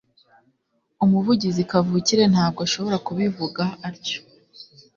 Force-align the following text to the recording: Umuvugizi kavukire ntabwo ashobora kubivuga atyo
Umuvugizi 1.05 1.61
kavukire 1.71 2.23
ntabwo 2.33 2.59
ashobora 2.67 2.97
kubivuga 3.07 3.63
atyo 3.87 4.19